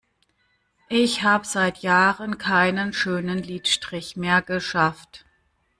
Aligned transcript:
Ich 0.89 1.21
hab 1.21 1.45
seit 1.45 1.83
Jahren 1.83 2.39
keinen 2.39 2.91
schönen 2.91 3.37
Lidstrich 3.37 4.17
mehr 4.17 4.41
geschafft. 4.41 5.25